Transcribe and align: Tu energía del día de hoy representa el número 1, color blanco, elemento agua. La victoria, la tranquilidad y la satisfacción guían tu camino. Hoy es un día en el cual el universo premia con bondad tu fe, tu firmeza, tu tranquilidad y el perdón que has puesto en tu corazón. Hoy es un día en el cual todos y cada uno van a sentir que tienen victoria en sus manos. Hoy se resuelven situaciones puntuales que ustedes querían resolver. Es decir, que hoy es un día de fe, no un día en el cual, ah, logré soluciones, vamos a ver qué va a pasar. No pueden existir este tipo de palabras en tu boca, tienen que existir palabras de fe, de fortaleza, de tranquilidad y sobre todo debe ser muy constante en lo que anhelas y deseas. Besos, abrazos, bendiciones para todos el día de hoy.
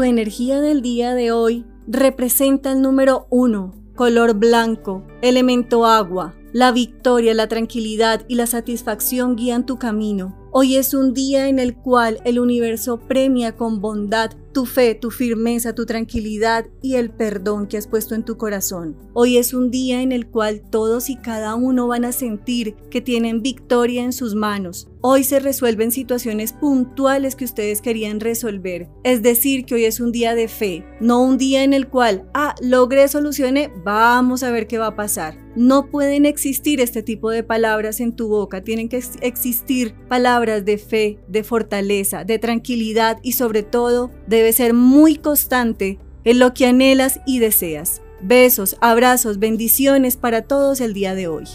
Tu 0.00 0.04
energía 0.04 0.62
del 0.62 0.80
día 0.80 1.14
de 1.14 1.30
hoy 1.30 1.66
representa 1.86 2.72
el 2.72 2.80
número 2.80 3.26
1, 3.28 3.74
color 3.94 4.32
blanco, 4.32 5.06
elemento 5.20 5.84
agua. 5.84 6.34
La 6.54 6.72
victoria, 6.72 7.34
la 7.34 7.48
tranquilidad 7.48 8.24
y 8.26 8.36
la 8.36 8.46
satisfacción 8.46 9.36
guían 9.36 9.66
tu 9.66 9.78
camino. 9.78 10.34
Hoy 10.52 10.76
es 10.76 10.94
un 10.94 11.12
día 11.12 11.48
en 11.48 11.58
el 11.58 11.76
cual 11.76 12.18
el 12.24 12.38
universo 12.38 12.98
premia 12.98 13.54
con 13.56 13.82
bondad 13.82 14.30
tu 14.52 14.66
fe, 14.66 14.94
tu 14.94 15.10
firmeza, 15.10 15.74
tu 15.74 15.86
tranquilidad 15.86 16.66
y 16.82 16.96
el 16.96 17.10
perdón 17.10 17.66
que 17.66 17.76
has 17.76 17.86
puesto 17.86 18.14
en 18.14 18.24
tu 18.24 18.36
corazón. 18.36 18.96
Hoy 19.12 19.36
es 19.36 19.54
un 19.54 19.70
día 19.70 20.02
en 20.02 20.12
el 20.12 20.26
cual 20.26 20.62
todos 20.70 21.10
y 21.10 21.16
cada 21.16 21.54
uno 21.54 21.86
van 21.86 22.04
a 22.04 22.12
sentir 22.12 22.74
que 22.90 23.00
tienen 23.00 23.42
victoria 23.42 24.02
en 24.02 24.12
sus 24.12 24.34
manos. 24.34 24.88
Hoy 25.02 25.24
se 25.24 25.40
resuelven 25.40 25.92
situaciones 25.92 26.52
puntuales 26.52 27.34
que 27.34 27.46
ustedes 27.46 27.80
querían 27.80 28.20
resolver. 28.20 28.88
Es 29.02 29.22
decir, 29.22 29.64
que 29.64 29.74
hoy 29.74 29.84
es 29.84 29.98
un 29.98 30.12
día 30.12 30.34
de 30.34 30.46
fe, 30.46 30.84
no 31.00 31.22
un 31.22 31.38
día 31.38 31.64
en 31.64 31.72
el 31.72 31.88
cual, 31.88 32.28
ah, 32.34 32.54
logré 32.60 33.08
soluciones, 33.08 33.70
vamos 33.82 34.42
a 34.42 34.50
ver 34.50 34.66
qué 34.66 34.76
va 34.76 34.88
a 34.88 34.96
pasar. 34.96 35.38
No 35.56 35.90
pueden 35.90 36.26
existir 36.26 36.80
este 36.80 37.02
tipo 37.02 37.30
de 37.30 37.42
palabras 37.42 38.00
en 38.00 38.14
tu 38.14 38.28
boca, 38.28 38.62
tienen 38.62 38.88
que 38.88 39.02
existir 39.22 39.94
palabras 40.08 40.64
de 40.64 40.76
fe, 40.76 41.18
de 41.28 41.44
fortaleza, 41.44 42.24
de 42.24 42.38
tranquilidad 42.38 43.18
y 43.22 43.32
sobre 43.32 43.62
todo 43.62 44.10
debe 44.30 44.52
ser 44.52 44.74
muy 44.74 45.16
constante 45.16 45.98
en 46.22 46.38
lo 46.38 46.54
que 46.54 46.66
anhelas 46.66 47.20
y 47.26 47.40
deseas. 47.40 48.00
Besos, 48.22 48.76
abrazos, 48.80 49.40
bendiciones 49.40 50.16
para 50.16 50.42
todos 50.42 50.80
el 50.80 50.94
día 50.94 51.16
de 51.16 51.26
hoy. 51.26 51.46